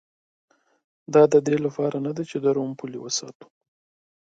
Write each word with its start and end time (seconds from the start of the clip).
دا 1.13 1.23
د 1.33 1.35
دې 1.47 1.57
لپاره 1.65 1.97
نه 2.05 2.11
چې 2.29 2.37
د 2.43 2.45
روم 2.55 2.69
پولې 2.79 2.97
وساتي 3.01 3.45